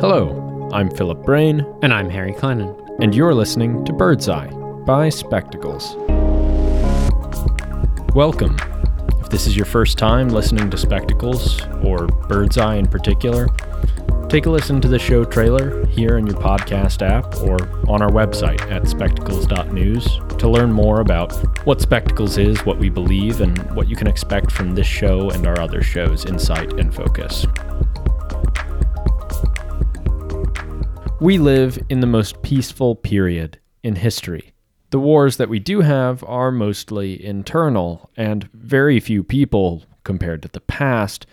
[0.00, 2.74] Hello, I'm Philip Brain, And I'm Harry Clennon.
[3.00, 4.48] and you're listening to Birdseye
[4.84, 5.94] by Spectacles.
[8.14, 8.56] Welcome.
[9.20, 13.46] If this is your first time listening to Spectacles, or Birdseye in particular,
[14.28, 17.56] take a listen to the show trailer here in your podcast app or
[17.88, 21.32] on our website at spectacles.news to learn more about
[21.66, 25.46] what Spectacles is, what we believe, and what you can expect from this show and
[25.46, 27.46] our other shows, Insight and Focus.
[31.24, 34.52] We live in the most peaceful period in history.
[34.90, 40.48] The wars that we do have are mostly internal, and very few people, compared to
[40.48, 41.24] the past,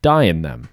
[0.00, 0.70] die in them.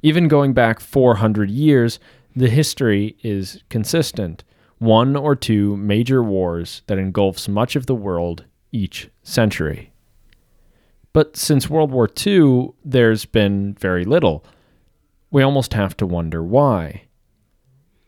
[0.00, 2.00] Even going back 400 years,
[2.34, 4.42] the history is consistent
[4.78, 9.92] one or two major wars that engulfs much of the world each century.
[11.12, 14.46] But since World War II, there's been very little.
[15.30, 17.02] We almost have to wonder why.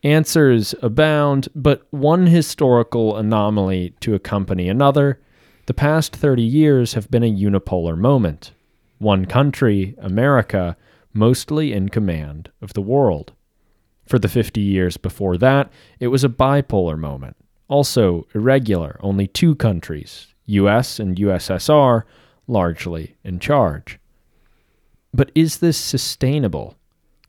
[0.05, 5.19] Answers abound, but one historical anomaly to accompany another.
[5.65, 8.51] The past 30 years have been a unipolar moment.
[8.99, 10.77] One country, America,
[11.11, 13.33] mostly in command of the world.
[14.05, 17.35] For the 50 years before that, it was a bipolar moment,
[17.67, 22.03] also irregular, only two countries, US and USSR,
[22.45, 23.97] largely in charge.
[25.11, 26.75] But is this sustainable?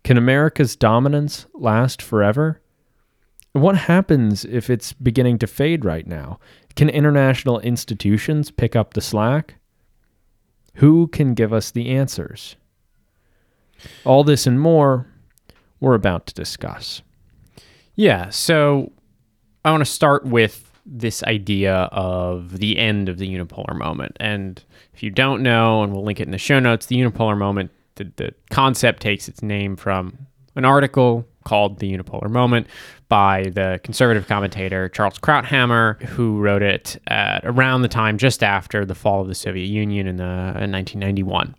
[0.04, 2.60] Can America's dominance last forever?
[3.56, 6.38] What happens if it's beginning to fade right now?
[6.74, 9.54] Can international institutions pick up the slack?
[10.74, 12.56] Who can give us the answers?
[14.04, 15.06] All this and more
[15.80, 17.00] we're about to discuss.
[17.94, 18.92] Yeah, so
[19.64, 24.18] I want to start with this idea of the end of the unipolar moment.
[24.20, 27.38] And if you don't know, and we'll link it in the show notes, the unipolar
[27.38, 30.26] moment, the, the concept takes its name from
[30.56, 32.66] an article called The Unipolar Moment
[33.08, 38.84] by the conservative commentator Charles Krauthammer, who wrote it at around the time just after
[38.84, 41.54] the fall of the Soviet Union in, the, in 1991.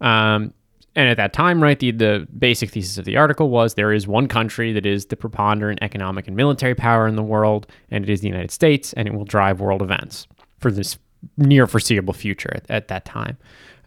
[0.00, 0.54] Um,
[0.96, 4.06] and at that time, right, the, the basic thesis of the article was there is
[4.06, 8.10] one country that is the preponderant economic and military power in the world, and it
[8.10, 10.96] is the United States, and it will drive world events for this
[11.36, 13.36] near foreseeable future at, at that time.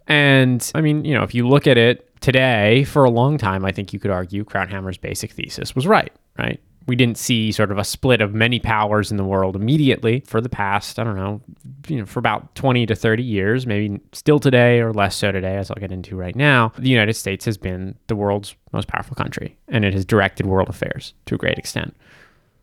[0.08, 3.64] And I mean, you know, if you look at it today, for a long time,
[3.64, 6.60] I think you could argue Krauthammer's basic thesis was right, right?
[6.86, 10.40] We didn't see sort of a split of many powers in the world immediately for
[10.40, 11.42] the past, I don't know,
[11.86, 15.58] you know, for about 20 to 30 years, maybe still today or less so today,
[15.58, 16.72] as I'll get into right now.
[16.78, 20.70] The United States has been the world's most powerful country and it has directed world
[20.70, 21.94] affairs to a great extent.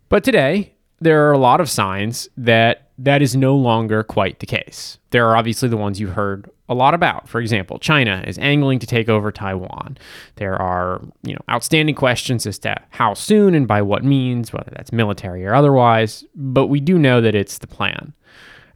[0.10, 4.46] But today, there are a lot of signs that that is no longer quite the
[4.46, 4.98] case.
[5.12, 7.28] There are obviously the ones you've heard a lot about.
[7.28, 9.98] For example, China is angling to take over Taiwan.
[10.36, 14.72] There are, you know, outstanding questions as to how soon and by what means, whether
[14.76, 18.14] that's military or otherwise, but we do know that it's the plan.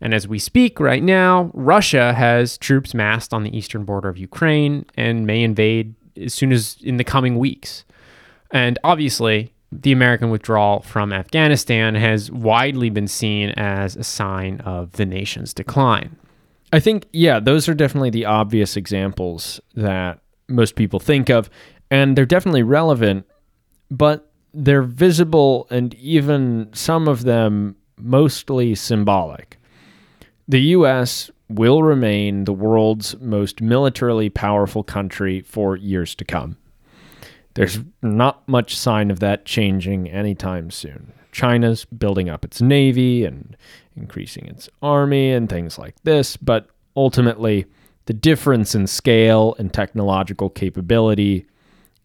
[0.01, 4.17] And as we speak right now, Russia has troops massed on the eastern border of
[4.17, 7.83] Ukraine and may invade as soon as in the coming weeks.
[8.51, 14.93] And obviously, the American withdrawal from Afghanistan has widely been seen as a sign of
[14.93, 16.15] the nation's decline.
[16.71, 21.49] I think, yeah, those are definitely the obvious examples that most people think of,
[21.91, 23.25] and they're definitely relevant,
[23.89, 29.57] but they're visible and even some of them mostly symbolic.
[30.47, 36.57] The US will remain the world's most militarily powerful country for years to come.
[37.55, 41.13] There's not much sign of that changing anytime soon.
[41.31, 43.55] China's building up its navy and
[43.95, 47.65] increasing its army and things like this, but ultimately,
[48.05, 51.45] the difference in scale and technological capability,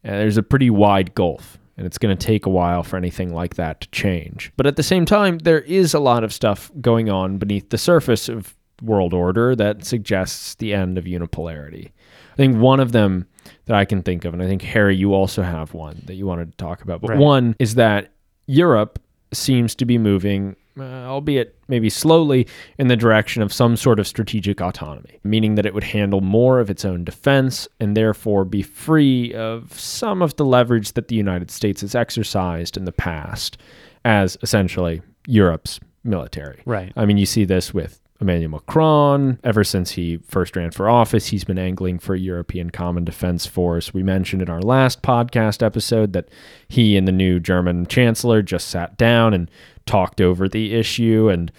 [0.05, 3.33] uh, there's a pretty wide gulf, and it's going to take a while for anything
[3.33, 4.53] like that to change.
[4.57, 7.79] But at the same time, there is a lot of stuff going on beneath the
[7.79, 11.93] surface of world order that suggests the end of unipolarity.
[12.33, 13.27] I think one of them
[13.67, 16.27] that I can think of, and I think Harry, you also have one that you
[16.27, 17.01] wanted to talk about.
[17.01, 17.19] But Right.
[17.19, 18.11] one is that
[18.47, 18.99] Europe
[19.33, 22.47] seems to be moving, uh, albeit maybe slowly,
[22.79, 26.61] in the direction of some sort of strategic autonomy, meaning that it would handle more
[26.61, 31.17] of its own defense and therefore be free of some of the leverage that the
[31.17, 33.57] United States has exercised in the past
[34.05, 36.61] as essentially Europe's military.
[36.67, 36.93] Right.
[36.97, 39.39] I mean, you see this with Emmanuel Macron.
[39.43, 43.45] Ever since he first ran for office, he's been angling for a European Common Defense
[43.47, 43.93] Force.
[43.93, 46.29] We mentioned in our last podcast episode that
[46.69, 49.51] he and the new German chancellor just sat down and
[49.87, 51.29] talked over the issue.
[51.29, 51.51] And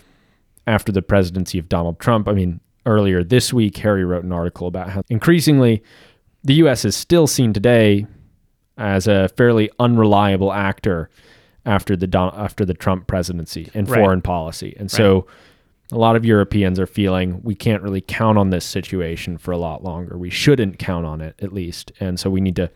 [0.66, 4.68] after the presidency of Donald Trump, I mean, earlier this week, Harry wrote an article
[4.68, 5.84] about how increasingly
[6.44, 6.86] the U.S.
[6.86, 8.06] is still seen today
[8.78, 11.10] as a fairly unreliable actor
[11.66, 14.00] after the Don- after the Trump presidency in Right.
[14.00, 14.76] foreign policy.
[14.78, 15.26] And so
[15.92, 19.58] a lot of Europeans are feeling we can't really count on this situation for a
[19.58, 20.18] lot longer.
[20.18, 21.92] We shouldn't count on it at least.
[22.00, 22.72] And so we need to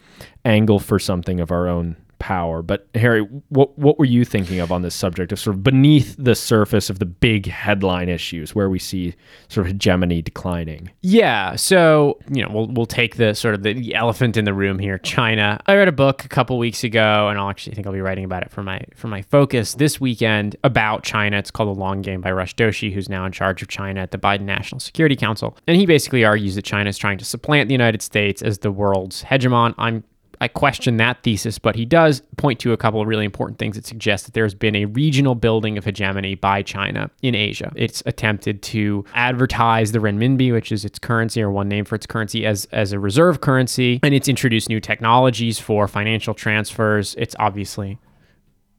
[0.46, 2.62] angle for something of our own power.
[2.62, 6.16] But Harry, what what were you thinking of on this subject of sort of beneath
[6.18, 9.16] the surface of the big headline issues where we see
[9.48, 10.92] sort of hegemony declining?
[11.01, 14.77] Yeah, so you know we'll we'll take the sort of the elephant in the room
[14.80, 15.60] here, China.
[15.66, 18.25] I read a book a couple weeks ago, and I'll actually think I'll be writing
[18.25, 21.38] about it for my for my focus this weekend about China.
[21.38, 24.12] It's called The Long Game by Rush Doshi, who's now in charge of China at
[24.12, 27.69] the Biden National Security Council, and he basically argues that China is trying to supplant
[27.69, 29.74] the United States as the world's hegemon.
[29.77, 30.04] I'm
[30.41, 33.75] I question that thesis, but he does point to a couple of really important things
[33.75, 37.71] that suggest that there's been a regional building of hegemony by China in Asia.
[37.75, 42.06] It's attempted to advertise the renminbi, which is its currency or one name for its
[42.06, 47.15] currency, as, as a reserve currency, and it's introduced new technologies for financial transfers.
[47.18, 47.97] It's obviously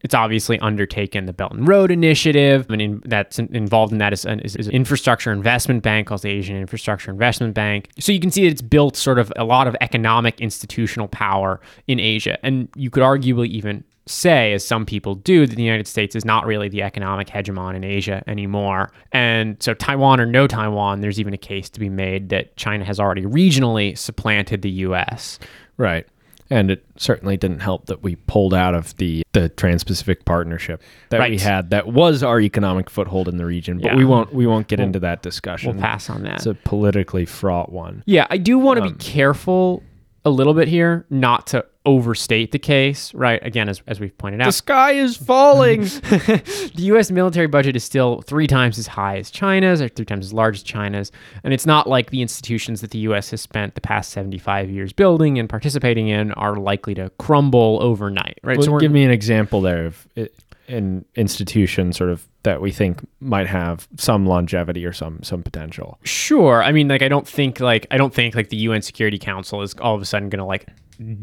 [0.03, 4.25] it's obviously undertaken the Belt and Road Initiative, I mean, that's involved in that is
[4.25, 7.91] an, is, is an infrastructure investment bank called the Asian Infrastructure Investment Bank.
[7.99, 11.61] So you can see that it's built sort of a lot of economic institutional power
[11.87, 15.87] in Asia, and you could arguably even say, as some people do, that the United
[15.87, 18.93] States is not really the economic hegemon in Asia anymore.
[19.13, 22.85] And so, Taiwan or no Taiwan, there's even a case to be made that China
[22.85, 25.39] has already regionally supplanted the U.S.
[25.77, 26.07] Right.
[26.53, 31.31] And it certainly didn't help that we pulled out of the, the Trans-Pacific Partnership that
[31.31, 33.79] we had that was our economic foothold in the region.
[33.79, 33.97] But Yeah.
[33.97, 35.73] we won't we won't get into that discussion.
[35.75, 36.35] We'll pass on that.
[36.35, 38.03] It's a politically fraught one.
[38.05, 39.83] Yeah, I do want to Um, be careful
[40.25, 43.45] a little bit here, not to overstate the case, right?
[43.45, 45.81] Again, as, as we've pointed out, The sky is falling.
[45.83, 47.11] the U.S.
[47.11, 50.57] military budget is still three times as high as China's, or three times as large
[50.57, 51.11] as China's,
[51.43, 53.31] and it's not like the institutions that the U.S.
[53.31, 58.39] has spent the past 75 years building and participating in are likely to crumble overnight,
[58.45, 58.59] right?
[58.59, 60.35] Well, we're- give me an example there of it,
[60.71, 65.99] an institution sort of that we think might have some longevity or some some potential.
[66.05, 66.63] Sure.
[66.63, 69.63] I mean, like, I don't think like I don't think like the UN Security Council
[69.63, 70.67] is all of a sudden going to like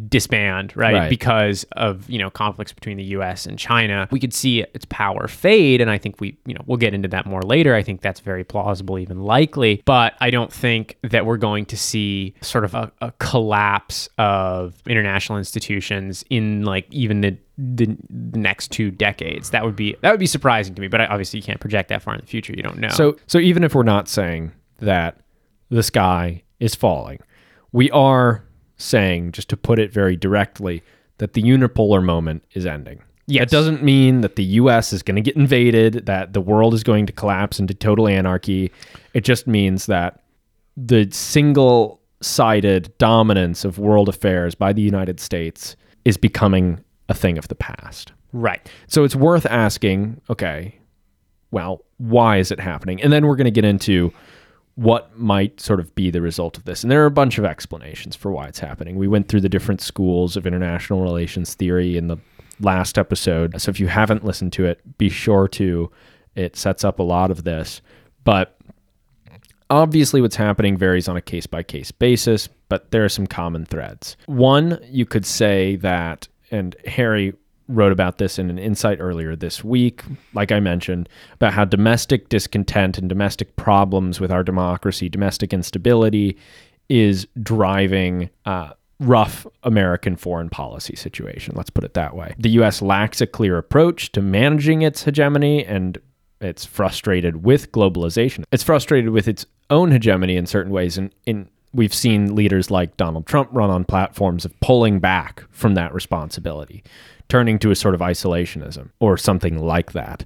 [0.07, 0.94] disband, right?
[0.94, 1.09] Right.
[1.09, 3.45] Because of you know conflicts between the U.S.
[3.45, 4.07] and China.
[4.11, 7.07] We could see its power fade, and I think we you know we'll get into
[7.09, 7.75] that more later.
[7.75, 9.81] I think that's very plausible, even likely.
[9.85, 14.75] But I don't think that we're going to see sort of a, a collapse of
[14.88, 19.50] international institutions in like even the the the next two decades.
[19.50, 20.88] That would be that would be surprising to me.
[20.88, 22.54] But I, obviously, you can't project that far in the future.
[22.54, 22.89] You don't know.
[22.89, 25.19] So so even if we're not saying that
[25.69, 27.19] the sky is falling,
[27.71, 28.44] we are
[28.77, 30.83] saying, just to put it very directly,
[31.18, 33.01] that the unipolar moment is ending.
[33.25, 33.44] Yes.
[33.44, 36.83] It doesn't mean that the US is going to get invaded, that the world is
[36.83, 38.71] going to collapse into total anarchy.
[39.13, 40.24] It just means that
[40.77, 45.75] the single sided dominance of world affairs by the United States
[46.06, 48.12] is becoming a thing of the past.
[48.33, 48.69] right.
[48.88, 50.77] So it's worth asking, okay,
[51.51, 53.01] well, why is it happening?
[53.01, 54.13] And then we're going to get into
[54.75, 56.83] what might sort of be the result of this.
[56.83, 58.95] And there are a bunch of explanations for why it's happening.
[58.95, 62.18] We went through the different schools of international relations theory in the
[62.59, 63.59] last episode.
[63.59, 65.89] So if you haven't listened to it, be sure to.
[66.36, 67.81] It sets up a lot of this.
[68.24, 68.56] But
[69.69, 73.65] obviously, what's happening varies on a case by case basis, but there are some common
[73.65, 74.15] threads.
[74.27, 77.33] One, you could say that, and Harry
[77.67, 82.30] wrote about this in an insight earlier this week, like I mentioned, about how domestic
[82.30, 86.37] discontent and domestic problems with our democracy, domestic instability,
[86.89, 91.54] is driving uh, rough American foreign policy situation.
[91.56, 92.33] Let's put it that way.
[92.37, 92.81] The U.S.
[92.81, 95.97] lacks a clear approach to managing its hegemony and
[96.39, 98.44] it's frustrated with globalization.
[98.51, 100.97] It's frustrated with its own hegemony in certain ways.
[100.97, 105.76] And in we've seen leaders like Donald Trump run on platforms of pulling back from
[105.76, 106.83] that responsibility,
[107.30, 110.26] turning to a sort of isolationism or something like that.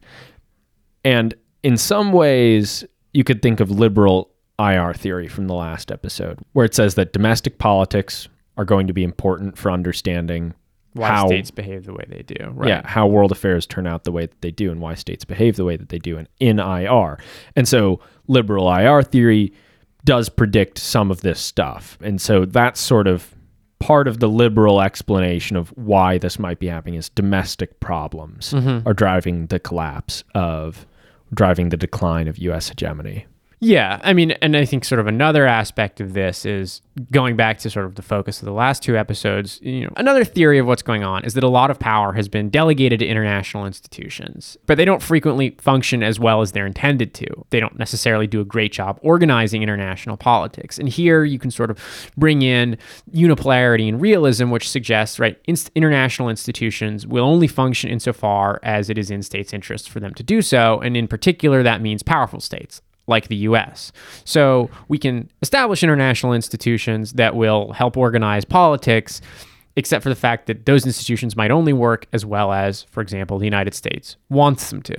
[1.03, 1.33] And
[1.63, 4.29] in some ways, you could think of liberal
[4.59, 8.93] IR theory from the last episode, where it says that domestic politics are going to
[8.93, 10.53] be important for understanding
[10.93, 12.49] Why how states behave the way they do.
[12.51, 12.69] Right.
[12.69, 15.55] yeah, how world affairs turn out the way that they do and why states behave
[15.55, 17.17] the way that they do in, in IR.
[17.55, 19.53] And so liberal IR theory
[20.03, 21.97] does predict some of this stuff.
[22.01, 23.35] And so that's sort of
[23.79, 28.87] part of the liberal explanation of why this might be happening is domestic problems mm-hmm.
[28.87, 30.85] are driving the collapse of
[31.33, 33.25] driving the decline of US hegemony.
[33.63, 37.59] Yeah, I mean, and I think sort of another aspect of this is going back
[37.59, 39.59] to sort of the focus of the last two episodes.
[39.61, 42.27] You know, another theory of what's going on is that a lot of power has
[42.27, 47.13] been delegated to international institutions, but they don't frequently function as well as they're intended
[47.13, 47.27] to.
[47.51, 50.79] They don't necessarily do a great job organizing international politics.
[50.79, 52.79] And here you can sort of bring in
[53.13, 58.97] unipolarity and realism, which suggests right inst- international institutions will only function insofar as it
[58.97, 62.39] is in states' interests for them to do so, and in particular, that means powerful
[62.39, 63.91] states like the US.
[64.25, 69.21] So we can establish international institutions that will help organize politics,
[69.75, 73.37] except for the fact that those institutions might only work as well as, for example,
[73.37, 74.95] the United States wants them to.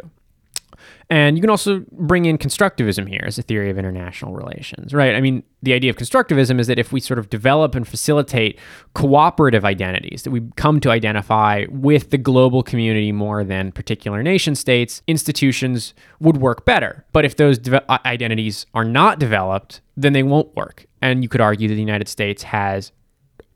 [1.10, 5.14] And you can also bring in constructivism here as a theory of international relations, right?
[5.14, 8.58] I mean, the idea of constructivism is that if we sort of develop and facilitate
[8.94, 14.54] cooperative identities that we come to identify with the global community more than particular nation
[14.54, 17.04] states, institutions would work better.
[17.12, 20.86] But if those de- identities are not developed, then they won't work.
[21.02, 22.92] And you could argue that the United States has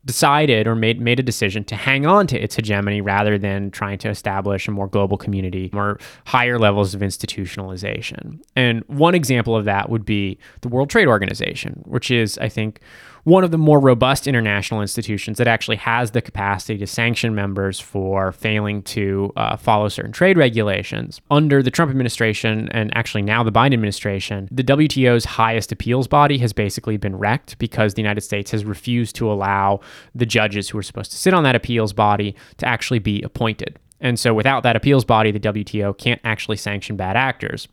[0.07, 3.99] decided or made made a decision to hang on to its hegemony rather than trying
[3.99, 8.41] to establish a more global community or higher levels of institutionalization.
[8.55, 12.81] And one example of that would be the World Trade Organization, which is I think
[13.27, 17.81] one of the more robust international institutions that actually has the capacity to sanction members
[17.81, 21.21] for failing to uh, follow certain trade regulations.
[21.29, 26.39] Under the Trump administration, and actually now the Biden administration, the WTO's highest appeals body
[26.39, 29.81] has basically been wrecked because the United States has refused to allow
[30.15, 33.77] the judges who are supposed to sit on that appeals body to actually be appointed.
[34.01, 37.67] And so, without that appeals body, the WTO can't actually sanction bad actors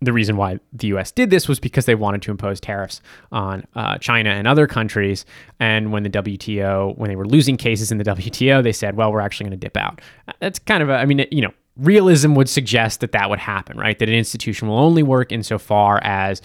[0.00, 3.02] the reason why the US did this was because they wanted to impose tariffs
[3.32, 5.26] on uh, China and other countries.
[5.58, 9.12] And when the WTO, when they were losing cases in the WTO, they said, well,
[9.12, 10.00] we're actually going to dip out.
[10.40, 13.76] That's kind of a, I mean, you know, realism would suggest that that would happen,
[13.76, 13.98] right?
[13.98, 16.40] That an institution will only work insofar as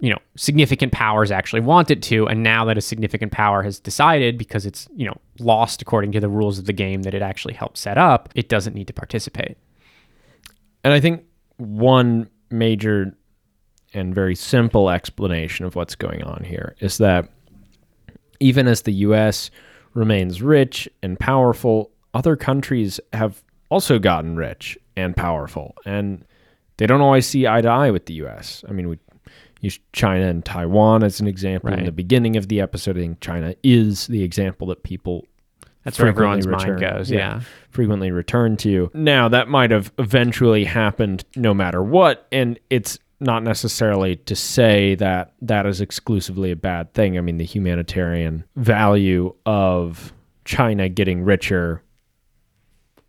[0.00, 3.78] you know significant powers actually want it to and now that a significant power has
[3.78, 7.22] decided because it's you know lost according to the rules of the game that it
[7.22, 9.56] actually helped set up it doesn't need to participate
[10.82, 11.22] and i think
[11.58, 13.16] one major
[13.92, 17.28] and very simple explanation of what's going on here is that
[18.40, 19.50] even as the US
[19.94, 25.74] remains rich and powerful, other countries have also gotten rich and powerful.
[25.86, 26.24] And
[26.76, 28.64] they don't always see eye to eye with the US.
[28.68, 28.98] I mean, we
[29.60, 31.78] use China and Taiwan as an example right.
[31.78, 32.96] in the beginning of the episode.
[32.96, 35.26] I think China is the example that people
[35.84, 37.10] that's where everyone's return, mind goes.
[37.10, 37.40] Yeah, yeah.
[37.70, 38.90] Frequently returned to.
[38.94, 42.26] Now, that might have eventually happened no matter what.
[42.32, 47.16] And it's not necessarily to say that that is exclusively a bad thing.
[47.16, 50.12] I mean, the humanitarian value of
[50.44, 51.82] China getting richer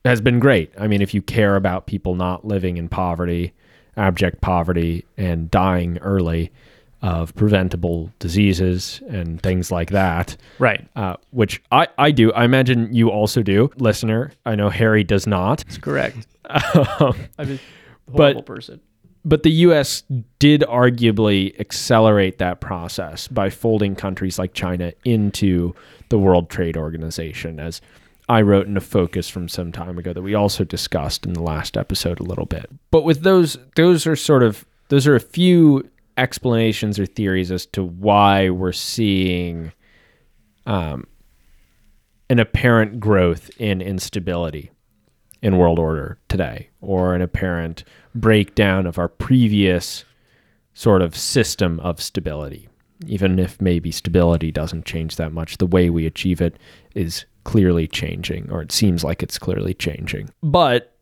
[0.04, 0.72] has been great.
[0.80, 3.54] I mean, if you care about people not living in poverty,
[3.98, 6.52] abject poverty, and dying early,
[7.06, 10.36] of preventable diseases and things like that.
[10.58, 10.88] Right.
[10.96, 12.34] Uh, which I, I do.
[12.34, 14.32] I imagine you also do, listener.
[14.44, 15.64] I know Harry does not.
[15.68, 16.26] That's correct.
[16.50, 17.60] um, I'm a
[18.12, 18.82] horrible but, person.
[19.24, 20.02] But the U.S.
[20.40, 25.76] did arguably accelerate that process by folding countries like China into
[26.10, 27.82] the World Trade Organization, as
[28.28, 31.44] I wrote in a focus from some time ago that we also discussed in the
[31.44, 32.68] last episode a little bit.
[32.90, 37.66] But with those, those are sort of those are a few explanations or theories as
[37.68, 39.72] to why we're seeing
[40.66, 41.08] um,
[42.30, 44.72] an apparent growth in instability
[45.42, 47.84] in world order today, or an apparent
[48.16, 50.04] breakdown of our previous
[50.74, 52.68] sort of system of stability.
[53.06, 56.58] Even if maybe stability doesn't change that much, the way we achieve it
[56.96, 60.30] is clearly changing, or it seems like it's clearly changing.
[60.42, 60.96] But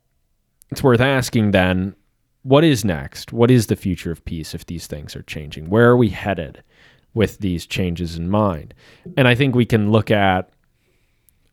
[0.71, 1.95] it's worth asking then
[2.43, 3.33] what is next?
[3.33, 5.69] What is the future of peace if these things are changing?
[5.69, 6.61] Where are we headed
[7.13, 8.73] with these changes in mind?
[9.17, 10.49] And I think we can look at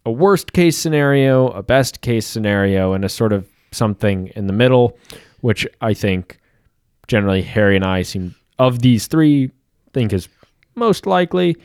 [0.04, 4.52] a worst case scenario, a best case scenario, and a sort of something in the
[4.52, 4.99] middle,
[5.40, 6.38] which I think
[7.06, 9.50] generally Harry and I seem of these three
[9.92, 10.28] think is
[10.75, 11.56] most likely.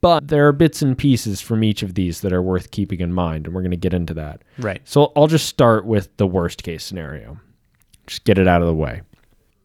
[0.00, 3.12] But there are bits and pieces from each of these that are worth keeping in
[3.12, 4.40] mind, and we're going to get into that.
[4.56, 4.80] Right.
[4.84, 7.38] So I'll just start with the worst case scenario.
[8.10, 9.02] Just get it out of the way.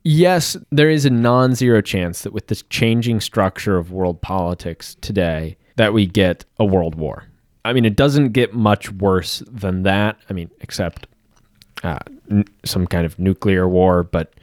[0.04, 5.58] Yes, there is a non-zero chance that with this changing structure of world politics today
[5.78, 7.26] that we get a world war.
[7.66, 10.18] I mean, it doesn't get much worse than that.
[10.30, 11.08] I mean, except
[11.84, 11.98] uh,
[12.30, 14.36] n- some kind of nuclear war, but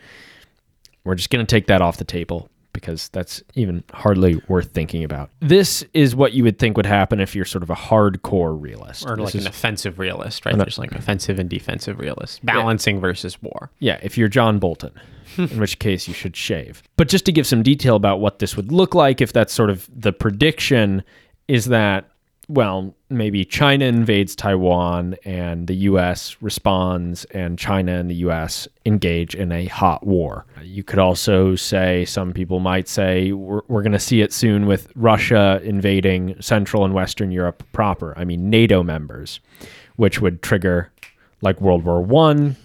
[1.04, 5.04] we're just going to take that off the table because that's even hardly worth thinking
[5.04, 5.30] about.
[5.40, 9.06] This is what you would think would happen if you're sort of a hardcore realist.
[9.06, 10.56] Or This like is- an offensive realist, right?
[10.56, 13.70] There's like offensive and defensive realist, balancing versus war.
[13.78, 14.92] Yeah, if you're John Bolton,
[15.36, 16.82] in which case you should shave.
[16.96, 19.70] But just to give some detail about what this would look like, if that's sort
[19.70, 21.02] of the prediction,
[21.48, 22.08] is that,
[22.48, 29.34] well, maybe China invades Taiwan and the US responds, and China and the US engage
[29.34, 30.44] in a hot war.
[30.62, 34.66] You could also say, some people might say, we're, we're going to see it soon
[34.66, 38.12] with Russia invading Central and Western Europe proper.
[38.18, 39.40] I mean, NATO members,
[39.96, 40.90] which would trigger
[41.42, 42.56] like World War One,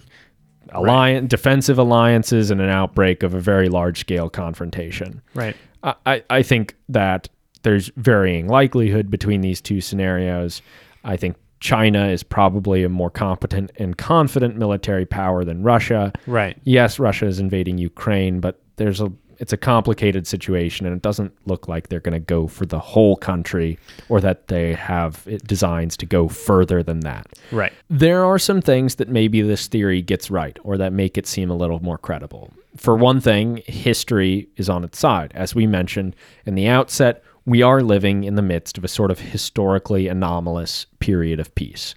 [0.70, 5.22] alliance, defensive alliances, and an outbreak of a very large scale confrontation.
[5.34, 5.56] Right.
[5.82, 7.28] I, I- I think that
[7.68, 10.62] there's varying likelihood between these two scenarios.
[11.04, 16.14] I think China is probably a more competent and confident military power than Russia.
[16.26, 16.56] Right.
[16.64, 21.32] Yes, Russia is invading Ukraine, but there's a it's a complicated situation and it doesn't
[21.46, 25.46] look like they're going to go for the whole country or that they have it
[25.46, 27.26] designs to go further than that.
[27.52, 27.72] Right.
[27.90, 31.50] There are some things that maybe this theory gets right or that make it seem
[31.50, 32.50] a little more credible.
[32.76, 35.32] For one thing, history is on its side.
[35.34, 39.10] As we mentioned in the outset, we are living in the midst of a sort
[39.10, 41.94] of historically anomalous period of peace.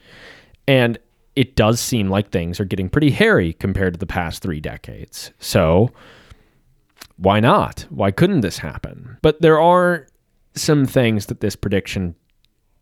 [0.65, 0.97] And
[1.35, 5.31] it does seem like things are getting pretty hairy compared to the past three decades.
[5.39, 5.91] So,
[7.17, 7.85] why not?
[7.89, 9.17] Why couldn't this happen?
[9.21, 10.07] But there are
[10.55, 12.15] some things that this prediction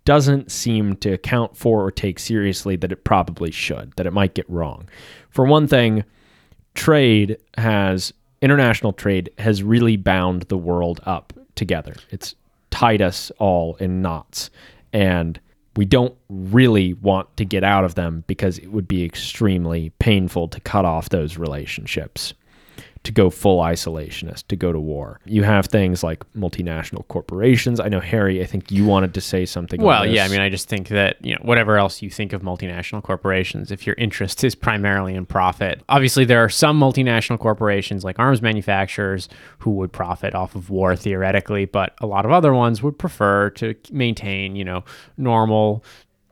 [0.05, 4.35] doesn't seem to account for or take seriously that it probably should, that it might
[4.35, 4.87] get wrong.
[5.31, 6.03] For one thing,
[6.75, 11.95] trade has international trade has really bound the world up together.
[12.11, 12.35] It's
[12.79, 14.49] tied us all in knots.
[14.93, 15.37] And
[15.75, 20.47] we don't really want to get out of them because it would be extremely painful
[20.47, 22.33] to cut off those relationships
[23.03, 25.19] to go full isolationist, to go to war.
[25.25, 27.79] You have things like multinational corporations.
[27.79, 29.81] I know Harry, I think you wanted to say something.
[29.81, 32.41] Well, yeah, I mean, I just think that, you know, whatever else you think of
[32.41, 38.03] multinational corporations, if your interest is primarily in profit, obviously there are some multinational corporations
[38.03, 39.29] like arms manufacturers
[39.59, 43.49] who would profit off of war theoretically, but a lot of other ones would prefer
[43.51, 44.83] to maintain, you know,
[45.17, 45.83] normal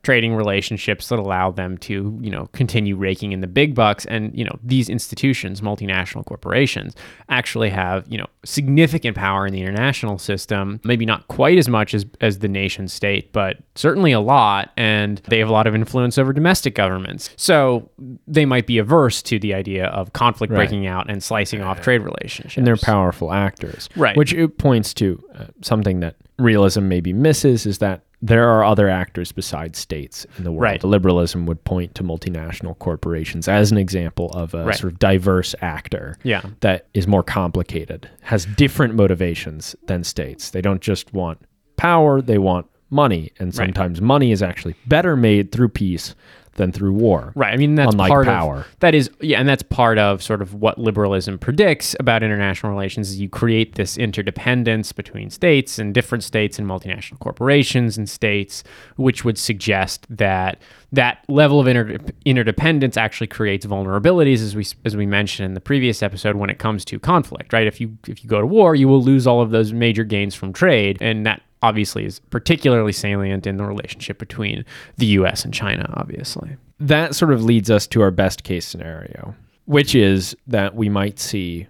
[0.07, 4.05] trading relationships that allow them to, you know, continue raking in the big bucks.
[4.05, 6.95] And, you know, these institutions, multinational corporations,
[7.27, 10.79] actually have, you know, significant power in the international system.
[10.85, 14.71] Maybe not quite as much as, as the nation state, but certainly a lot.
[14.77, 17.29] And they have a lot of influence over domestic governments.
[17.35, 17.91] So
[18.25, 20.59] they might be averse to the idea of conflict Right.
[20.69, 22.55] breaking out and slicing off trade relationships.
[22.55, 23.89] and they're powerful actors.
[23.97, 24.15] Right.
[24.15, 28.89] Which it points to uh, something that realism maybe misses is that there are other
[28.89, 30.62] actors besides states in the world.
[30.63, 30.84] Right.
[30.84, 34.75] Liberalism would point to multinational corporations as an example of a Right.
[34.75, 36.41] sort of diverse actor Yeah.
[36.62, 40.49] that is more complicated, has different motivations than states.
[40.49, 41.39] They don't just want
[41.75, 43.32] power, they want money.
[43.38, 43.65] And Right.
[43.67, 46.15] sometimes money is actually better made through peace
[46.58, 47.32] than through war.
[47.36, 47.54] Right.
[47.54, 48.56] I mean, that's Unlike part power.
[48.58, 52.72] of that is yeah, and that's part of sort of what liberalism predicts about international
[52.72, 58.10] relations is you create this interdependence between states and different states and multinational corporations and
[58.10, 58.63] states,
[58.98, 64.96] which would suggest that that level of inter- interdependence actually creates vulnerabilities, as we as
[64.98, 67.54] we mentioned in the previous episode, when it comes to conflict.
[67.54, 67.67] Right.
[67.67, 70.36] If you if you go to war, you will lose all of those major gains
[70.36, 74.63] from trade, and that obviously is particularly salient in the relationship between
[74.98, 75.43] the U.S.
[75.43, 75.91] and China.
[75.96, 76.58] Obviously.
[76.80, 81.20] that sort of leads us to our best case scenario, which is that we might
[81.20, 81.67] see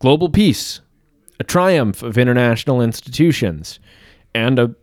[0.00, 0.80] global peace,
[1.40, 3.78] a triumph of international institutions,
[4.34, 4.74] and a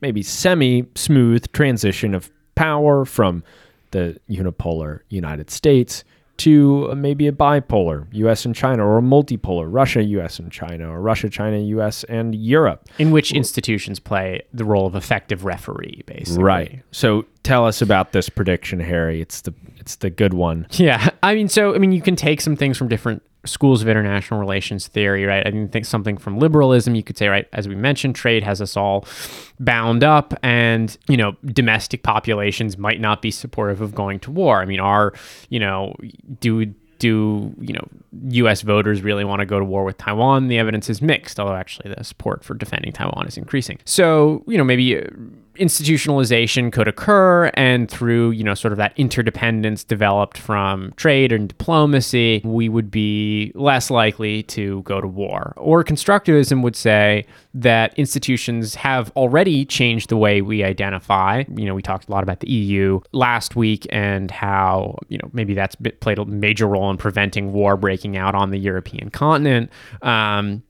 [0.00, 3.42] maybe semi smooth transition of power from
[3.90, 6.04] the unipolar United States
[6.36, 11.00] to maybe a bipolar US and China or a multipolar Russia, US and China or
[11.00, 12.88] Russia, China, US and Europe.
[12.98, 16.42] in which institutions play the role of effective referee, basically.
[16.42, 16.82] Right.
[16.90, 19.20] So tell us about this prediction, Harry.
[19.20, 20.66] It's the it's the good one.
[20.72, 21.10] Yeah.
[21.22, 24.40] I mean, so I mean, you can take some things from different schools of international
[24.40, 25.46] relations theory, right?
[25.46, 26.94] I mean, think something from liberalism.
[26.94, 29.06] You could say, right, as we mentioned, trade has us all
[29.60, 34.60] bound up, and you know, domestic populations might not be supportive of going to war.
[34.60, 35.12] I mean, are
[35.48, 35.94] you know,
[36.40, 37.86] do do you know
[38.30, 38.62] U.S.
[38.62, 40.48] voters really want to go to war with Taiwan?
[40.48, 43.78] The evidence is mixed, although actually the support for defending Taiwan is increasing.
[43.84, 45.02] So you know maybe uh,
[45.56, 51.48] institutionalization could occur, and through you know sort of that interdependence developed from trade and
[51.48, 55.54] diplomacy, we would be less likely to go to war.
[55.56, 61.44] Or constructivism would say that institutions have already changed the way we identify.
[61.56, 65.30] You know, we talked a lot about the EU last week and how, you know,
[65.32, 69.70] maybe that's played a major role in preventing war breaking out on the European continent.
[70.02, 70.62] Um,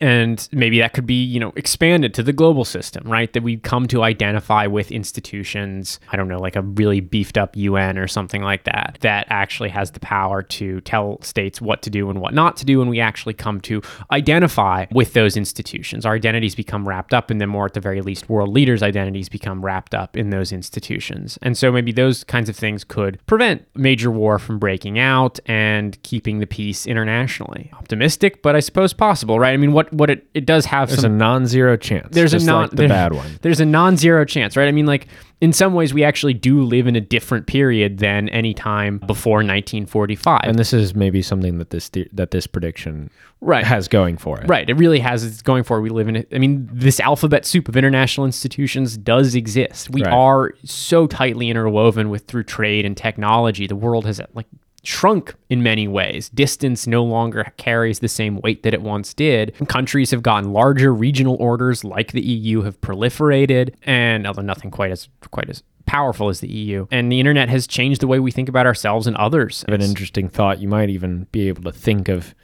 [0.00, 3.32] and maybe that could be you know expanded to the global system right?
[3.32, 7.56] That we come to identify with institutions i don't know like a really beefed up
[7.56, 11.90] un or something like that that actually has the power to tell states what to
[11.90, 12.80] do and what not to do.
[12.80, 16.06] And we actually come to identify with those institutions.
[16.06, 19.28] Our identities become wrapped up in them or at the very least world leaders identities
[19.28, 21.38] become wrapped up in those institutions.
[21.42, 26.00] And so maybe those kinds of things could prevent major war from breaking out and
[26.02, 27.70] keeping the peace internationally.
[27.72, 29.52] Optimistic but i suppose possible right?
[29.52, 32.08] I mean what what it, it does have There's some a non-zero chance.
[32.14, 33.38] there's a non like the bad one.
[33.42, 34.68] There's a non-zero chance, right?
[34.68, 35.08] I mean, like
[35.40, 39.38] in some ways, we actually do live in a different period than any time before
[39.38, 40.40] 1945.
[40.44, 44.40] And this is maybe something that this the- that this prediction right, has going for
[44.40, 44.48] it.
[44.48, 44.68] right.
[44.68, 45.24] It really has.
[45.24, 45.78] It's going for.
[45.78, 45.80] it.
[45.80, 46.28] We live in it.
[46.32, 49.90] I mean, this alphabet soup of international institutions does exist.
[49.90, 50.12] We Right.
[50.12, 53.66] are so tightly interwoven with through trade and technology.
[53.66, 54.46] The world has like
[54.84, 56.28] shrunk in many ways.
[56.30, 59.54] Distance no longer carries the same weight that it once did.
[59.68, 60.92] Countries have gotten larger.
[60.92, 66.28] Regional orders like the EU have proliferated, and although nothing quite as quite as powerful
[66.28, 69.16] as the EU, and the internet has changed the way we think about ourselves and
[69.16, 69.64] others.
[69.68, 70.60] An interesting thought.
[70.60, 72.34] You might even be able to think of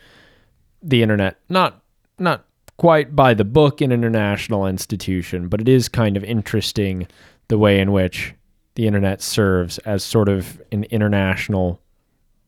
[0.83, 1.83] the internet not
[2.19, 2.45] not
[2.77, 7.09] quite by the book an international institution, but it is kind of interesting
[7.49, 8.35] the way in which
[8.77, 11.81] the internet serves as sort of an international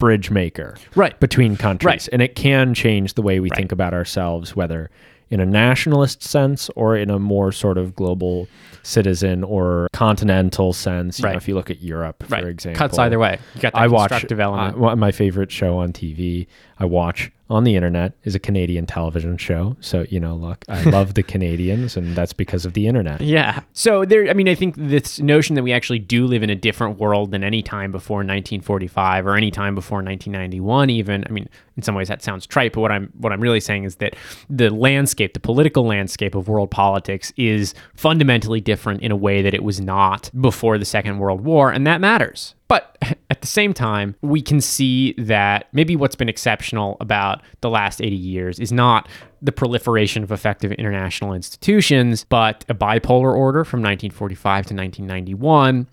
[0.00, 1.18] bridge maker right.
[1.20, 1.86] between countries.
[1.86, 2.08] Right.
[2.12, 3.56] And it can change the way we Right.
[3.58, 4.90] think about ourselves, whether
[5.30, 8.48] in a nationalist sense or in a more sort of global
[8.82, 11.20] citizen or continental sense.
[11.20, 11.36] You know, Right.
[11.36, 12.42] if you look at Europe, Right.
[12.42, 12.78] for example.
[12.78, 13.38] Cuts either way.
[13.54, 14.82] You got that I watch constructive element.
[14.82, 16.48] uh, my favorite show on TV.
[16.80, 19.76] I watch on the internet is a Canadian television show.
[19.80, 23.20] So you know, look, I love the Canadians, and that's because of the internet.
[23.20, 23.60] Yeah.
[23.72, 26.54] So there, I mean, I think this notion that we actually do live in a
[26.54, 31.24] different world than any time before 1945 or any time before 1991, even.
[31.28, 33.84] I mean, in some ways that sounds trite, but what I'm what I'm really saying
[33.84, 34.14] is that
[34.48, 39.54] the landscape, the political landscape of world politics, is fundamentally different in a way that
[39.54, 42.54] it was not before the Second World War, and that matters.
[42.70, 42.96] But
[43.30, 48.00] at the same time, we can see that maybe what's been exceptional about the last
[48.00, 49.08] 80 years is not
[49.42, 55.88] the proliferation of effective international institutions, but a bipolar order from 1945 to 1991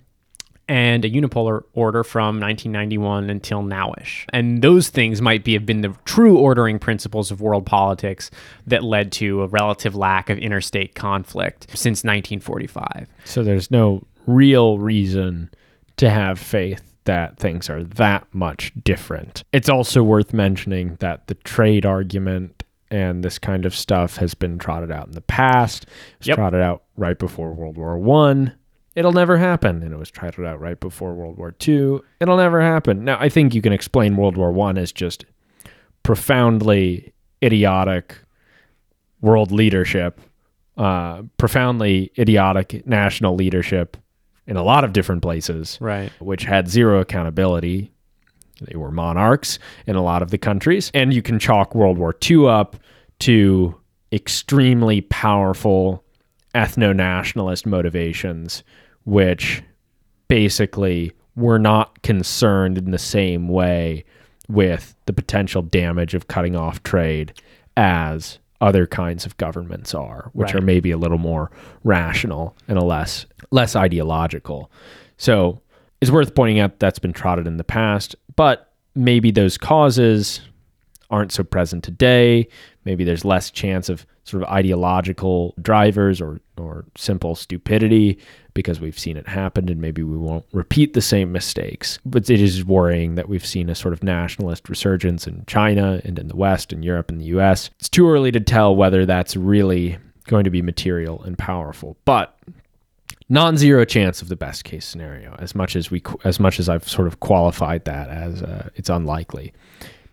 [0.70, 4.26] and a unipolar order from 1991 until nowish.
[4.34, 8.30] And those things might be have been the true ordering principles of world politics
[8.68, 13.08] that led to a relative lack of interstate conflict since 1945.
[13.24, 15.50] So there's no real reason
[15.98, 19.44] to have faith that things are that much different.
[19.54, 24.58] It's also worth mentioning that the trade argument and this kind of stuff has been
[24.58, 25.84] trotted out in the past.
[25.84, 26.36] It was Yep.
[26.38, 28.54] trotted out right before World War One.
[28.96, 29.84] It'll never happen.
[29.84, 32.04] And it was trotted out right before World War Two.
[32.20, 33.04] It'll never happen.
[33.06, 35.26] Now I think you can explain World War One as just
[36.04, 38.16] profoundly idiotic
[39.22, 40.20] world leadership,
[40.78, 43.98] uh, profoundly idiotic national leadership
[44.48, 46.12] in a lot of different places, Right.
[46.20, 47.92] which had zero accountability.
[48.62, 50.90] They were monarchs in a lot of the countries.
[50.94, 52.78] And you can chalk World War II up
[53.20, 53.76] to
[54.12, 56.04] extremely powerful
[56.56, 58.64] ethno nationalist motivations,
[59.04, 59.62] which
[60.28, 64.04] basically were not concerned in the same way
[64.50, 67.34] with the potential damage of cutting off trade
[67.76, 70.56] as other kinds of governments are, which Right.
[70.56, 71.52] are maybe a little more
[71.84, 74.72] rational and a less less ideological.
[75.18, 75.62] So
[76.02, 80.42] it's worth pointing out that's been trotted in the past, but maybe those causes
[81.10, 82.48] aren't so present today.
[82.88, 88.18] Maybe there's less chance of sort of ideological drivers or, or simple stupidity
[88.54, 92.00] because we've seen it happen and maybe we won't repeat the same mistakes.
[92.06, 96.18] But it is worrying that we've seen a sort of nationalist resurgence in China and
[96.18, 97.70] in the West and Europe and the US.
[97.78, 99.98] It's too early to tell whether that's really
[100.28, 101.98] going to be material and powerful.
[102.06, 102.40] But
[103.28, 106.88] non-zero chance of the best case scenario as much as we as much as I've
[106.88, 109.52] sort of qualified that as uh, it's unlikely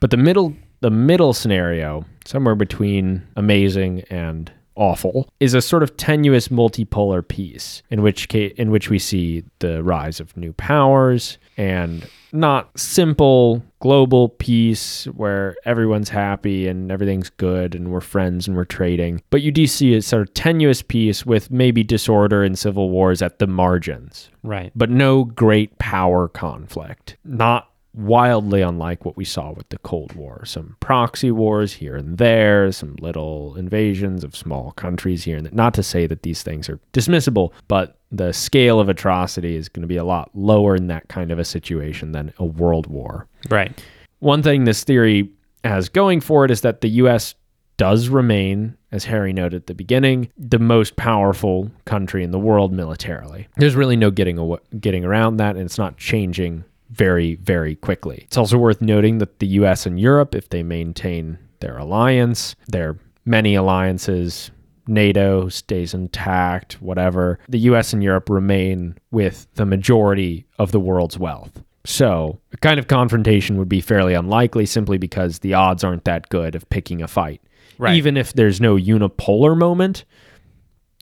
[0.00, 5.96] but the middle the middle scenario somewhere between amazing and awful is a sort of
[5.96, 11.38] tenuous multipolar peace in which case in which we see the rise of new powers
[11.56, 18.56] and not simple global peace where everyone's happy and everything's good and we're friends and
[18.56, 22.58] we're trading but you do see a sort of tenuous peace with maybe disorder and
[22.58, 24.72] civil wars at the margins Right.
[24.74, 27.16] but no great power conflict.
[27.24, 30.44] Not wildly unlike what we saw with the Cold War.
[30.44, 35.54] Some proxy wars here and there, some little invasions of small countries here and there.
[35.54, 39.82] Not to say that these things are dismissible, but the scale of atrocity is going
[39.82, 43.26] to be a lot lower in that kind of a situation than a world war.
[43.48, 43.82] Right.
[44.18, 45.30] One thing this theory
[45.64, 47.34] has going for it is that the US
[47.76, 52.72] does remain as Harry noted at the beginning, the most powerful country in the world
[52.72, 53.48] militarily.
[53.56, 58.22] There's really no getting aw- getting around that, and it's not changing very, very quickly.
[58.24, 62.96] It's also worth noting that the US and Europe, if they maintain their alliance, their
[63.24, 64.50] many alliances,
[64.86, 71.18] NATO stays intact, whatever, the US and Europe remain with the majority of the world's
[71.18, 71.62] wealth.
[71.86, 76.28] So, a kind of confrontation would be fairly unlikely simply because the odds aren't that
[76.30, 77.42] good of picking a fight.
[77.76, 77.96] Right.
[77.96, 80.04] Even if there's no unipolar moment,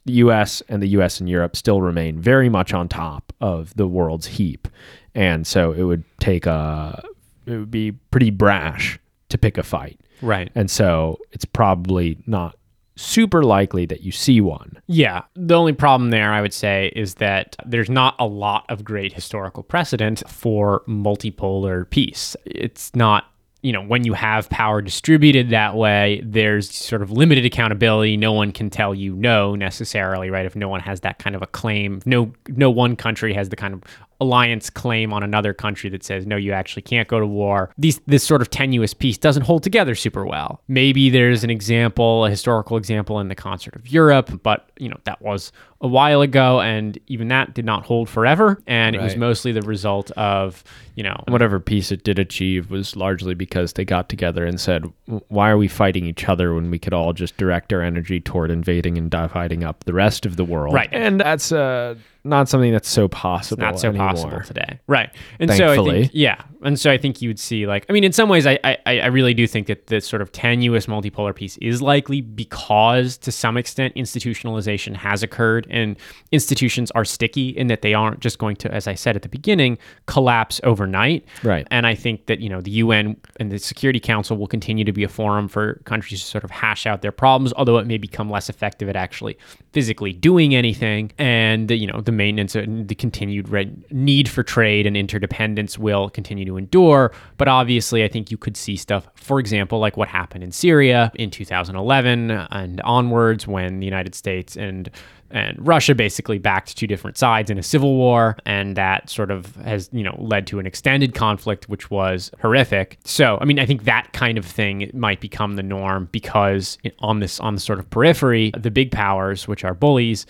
[0.04, 3.86] the US and the US and Europe still remain very much on top of the
[3.86, 4.66] world's heap.
[5.14, 7.02] And so it would take a
[7.46, 8.98] it would be pretty brash
[9.28, 10.00] to pick a fight.
[10.20, 10.50] Right.
[10.54, 12.56] And so it's probably not
[12.94, 14.80] super likely that you see one.
[14.86, 15.22] Yeah.
[15.34, 19.12] The only problem there, I would say, is that there's not a lot of great
[19.12, 22.36] historical precedent for multipolar peace.
[22.44, 23.24] It's not.
[23.64, 28.16] You know, when you have power distributed that way, there's sort of limited accountability.
[28.16, 30.44] No one can tell you no necessarily, right?
[30.44, 33.56] If no one has that kind of a claim, no, no one country has the
[33.56, 33.84] kind of
[34.22, 37.70] alliance claim on another country that says no you actually can't go to war.
[37.76, 40.62] These this sort of tenuous peace doesn't hold together super well.
[40.68, 44.98] Maybe there's an example a historical example in the concert of europe but you know
[45.04, 45.52] that was
[45.82, 49.62] a while ago and even that did not hold forever and it was mostly the
[49.62, 50.64] result of
[50.94, 54.84] you know Whatever peace it did achieve was largely because they got together and said,
[55.28, 58.50] why are we fighting each other when we could all just direct our energy toward
[58.50, 60.74] invading and dividing up the rest of the world?
[60.74, 60.88] Right.
[60.92, 63.62] And that's uh, not something that's so possible.
[63.62, 64.08] not so anymore.
[64.08, 64.78] possible today.
[64.86, 65.10] Right.
[65.40, 66.42] And so I think, yeah.
[66.62, 68.78] And so I think you would see like, I mean, in some ways, I, I,
[68.86, 73.32] I really do think that this sort of tenuous multipolar peace is likely because to
[73.32, 75.96] some extent institutionalization has occurred and
[76.30, 79.28] institutions are sticky in that they aren't just going to, as I said at the
[79.28, 81.24] beginning, collapse overnight.
[81.42, 81.66] Right.
[81.70, 84.92] And I think that, you know, the UN and the Security Council will continue to
[84.92, 87.98] be a forum for countries to sort of hash out their problems, although it may
[87.98, 89.36] become less effective at actually
[89.72, 91.10] physically doing anything.
[91.18, 93.50] And, you know, the maintenance and the continued
[93.90, 97.12] need for trade and interdependence will continue to endure.
[97.38, 101.10] But obviously, I think you could see stuff, for example, like what happened in Syria
[101.14, 104.90] in 2011 and onwards when the United States and
[105.32, 109.56] and Russia basically backed two different sides in a civil war, and that sort of
[109.56, 112.98] has you know led to an extended conflict, which was horrific.
[113.04, 117.20] So, I mean, I think that kind of thing might become the norm because on
[117.20, 120.26] this on the sort of periphery, the big powers, which are bullies,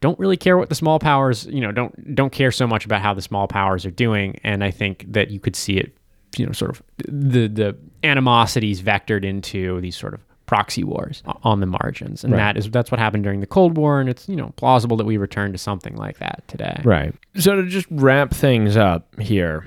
[0.00, 3.02] don't really care what the small powers, you know, don't don't care so much about
[3.02, 5.96] how the small powers are doing, and I think that you could see it,
[6.36, 11.38] you know, sort of the the animosities vectored into these sort of proxy wars ah.
[11.44, 12.38] on the margins and Right.
[12.38, 15.04] that is that's what happened during the cold war and it's you know plausible that
[15.06, 17.14] we return to something like that today Right.
[17.36, 19.66] So to just wrap things up here,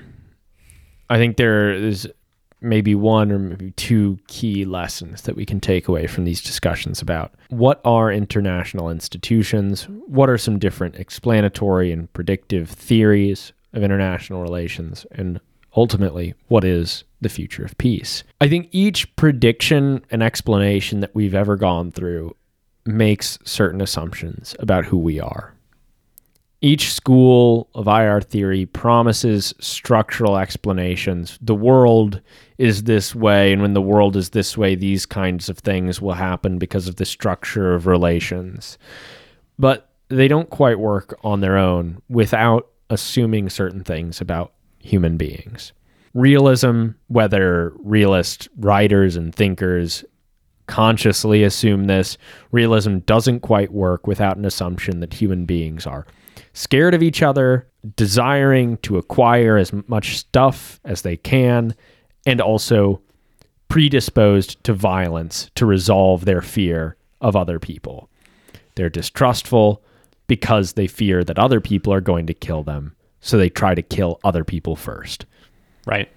[1.08, 2.06] I think there is
[2.60, 7.00] maybe one or maybe two key lessons that we can take away from these discussions
[7.02, 14.42] about what are international institutions, what are some different explanatory and predictive theories of international
[14.42, 15.40] relations, and
[15.76, 18.24] ultimately, what is the future of peace.
[18.40, 22.36] I think each prediction and explanation that we've ever gone through
[22.84, 25.54] makes certain assumptions about who we are.
[26.60, 31.38] Each school of IR theory promises structural explanations.
[31.40, 32.20] The world
[32.58, 36.12] is this way, and when the world is this way, these kinds of things will
[36.12, 38.78] happen because of the structure of relations.
[39.58, 44.52] But they don't quite work on their own without assuming certain things about
[44.82, 45.72] human beings.
[46.14, 50.04] Realism, whether realist writers and thinkers
[50.66, 52.18] consciously assume this,
[52.50, 56.06] realism doesn't quite work without an assumption that human beings are
[56.52, 61.74] scared of each other, desiring to acquire as much stuff as they can,
[62.26, 63.00] and also
[63.68, 68.10] predisposed to violence to resolve their fear of other people.
[68.74, 69.82] They're distrustful
[70.26, 73.80] because they fear that other people are going to kill them, so they try to
[73.82, 75.24] kill other people first.
[75.86, 76.10] right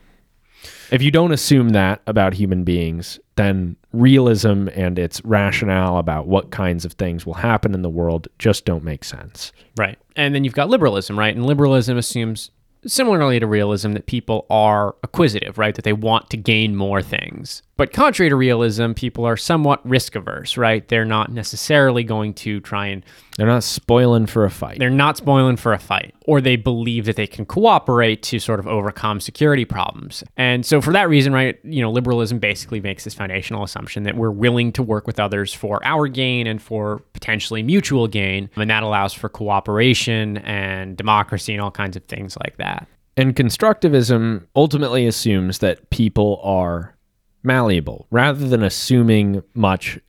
[0.92, 6.52] If you don't assume that about human beings, then realism and its rationale about what
[6.52, 9.52] kinds of things will happen in the world just don't make sense.
[9.78, 9.98] Right.
[10.16, 11.36] And then you've got liberalism, right?
[11.36, 12.50] And liberalism assumes,
[12.88, 15.76] similarly to realism, that people are acquisitive, right?
[15.76, 17.62] That they want to gain more things.
[17.78, 20.88] But contrary to realism, people are somewhat risk averse, right?
[20.88, 23.04] They're not necessarily going to try and,
[23.38, 24.80] They're not spoiling for a fight.
[24.80, 28.60] they're not spoiling for a fight, or they believe that they can cooperate to sort
[28.60, 30.24] of overcome security problems.
[30.38, 34.16] And so for that reason, right, you know, liberalism basically makes this foundational assumption that
[34.16, 38.50] we're willing to work with others for our gain and for potentially mutual gain.
[38.56, 42.88] And that allows for cooperation and democracy and all kinds of things like that.
[43.18, 46.96] And constructivism ultimately assumes that people are
[47.44, 50.00] malleable rather than assuming much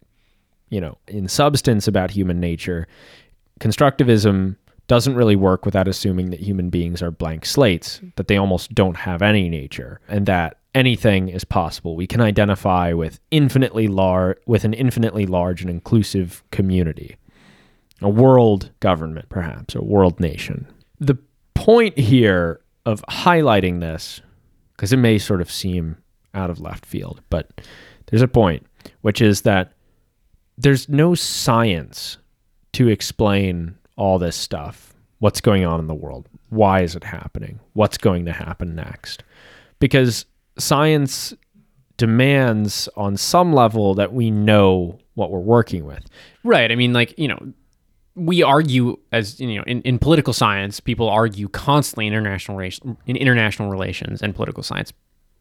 [0.68, 2.87] you know, in substance about human nature,
[3.61, 8.09] constructivism doesn't really work without assuming that human beings are blank slates, mm-hmm.
[8.16, 11.96] that they almost don't have any nature, and that anything is possible.
[11.96, 17.16] We can identify with infinitely large with an infinitely large and inclusive community.
[18.03, 20.66] A world government, perhaps, a world nation.
[21.01, 21.16] The
[21.55, 24.20] point here of highlighting this,
[24.77, 25.96] because it may sort of seem
[26.35, 27.62] out of left field, but
[28.07, 28.66] there's a point,
[29.01, 29.72] which is that
[30.59, 32.18] there's no science
[32.75, 34.94] to explain all this stuff.
[35.18, 36.28] What's going on in the world?
[36.50, 37.61] Why is it happening?
[37.72, 39.24] What's going to happen next?
[39.78, 40.26] Because
[40.59, 41.35] science
[41.96, 46.04] demands on some level that we know what we're working with.
[46.44, 46.70] Right.
[46.70, 47.52] I mean, like, you know,
[48.16, 53.16] we argue as you know in, in political science people argue constantly in international in
[53.16, 54.90] international relations and political science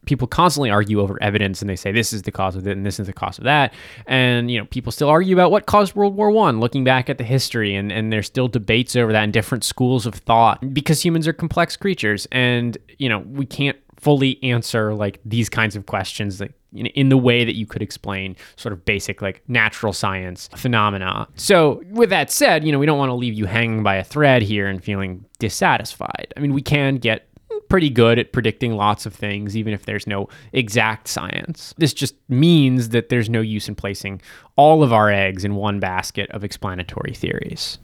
[0.06, 2.86] people constantly argue over evidence and they say this is the cause of it and
[2.86, 3.74] this is the cause of that
[4.06, 7.18] and you know people still argue about what caused world war one looking back at
[7.18, 11.04] the history and, and there's still debates over that in different schools of thought because
[11.04, 15.86] humans are complex creatures and you know we can't fully answer like these kinds of
[15.86, 19.92] questions like in, in the way that you could explain sort of basic like natural
[19.92, 21.26] science phenomena.
[21.36, 24.04] So with that said, you know, we don't want to leave you hanging by a
[24.04, 26.32] thread here and feeling dissatisfied.
[26.36, 27.25] I mean, we can get
[27.68, 31.74] pretty good at predicting lots of things, even if there's no exact science.
[31.78, 34.20] This just means that there's no use in placing
[34.56, 37.78] all of our eggs in one basket of explanatory theories.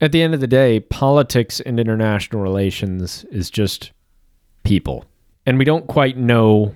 [0.00, 3.92] At the end of the day, politics and international relations is just
[4.64, 5.04] people.
[5.46, 6.74] And we don't quite know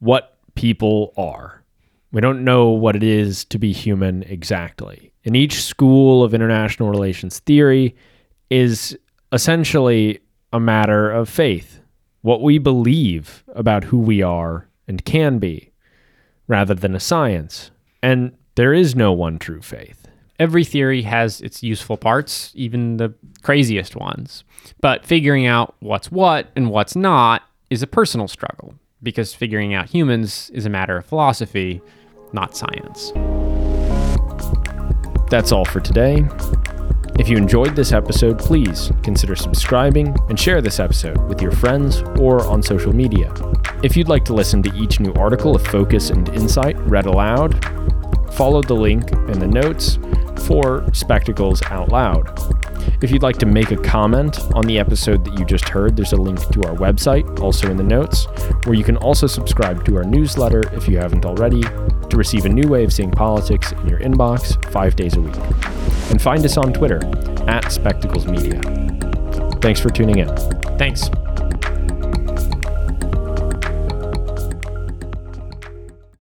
[0.00, 1.62] what people are.
[2.10, 5.12] We don't know what it is to be human exactly.
[5.24, 7.94] And each school of international relations theory
[8.50, 8.98] is
[9.32, 10.20] essentially
[10.52, 11.80] a matter of faith,
[12.22, 15.72] what we believe about who we are and can be,
[16.46, 17.70] rather than a science.
[18.02, 20.06] And there is no one true faith.
[20.38, 24.44] Every theory has its useful parts, even the craziest ones.
[24.80, 29.88] But figuring out what's what and what's not is a personal struggle because figuring out
[29.88, 31.80] humans is a matter of philosophy,
[32.32, 33.12] not science.
[35.30, 36.26] That's all for today.
[37.18, 42.00] If you enjoyed this episode, please consider subscribing and share this episode with your friends
[42.16, 43.34] or on social media.
[43.82, 47.64] If you'd like to listen to each new article of Focus and Insight read aloud,
[48.34, 49.98] follow the link in the notes
[50.46, 52.28] for Spectacles Out Loud.
[53.00, 56.12] If you'd like to make a comment on the episode that you just heard, there's
[56.12, 58.26] a link to our website, also in the notes,
[58.64, 62.48] where you can also subscribe to our newsletter if you haven't already, to receive a
[62.48, 65.36] new way of seeing politics in your inbox five days a week.
[66.10, 67.00] And find us on Twitter
[67.46, 68.60] at Spectacles Media.
[69.60, 70.36] Thanks for tuning in.
[70.76, 71.08] Thanks.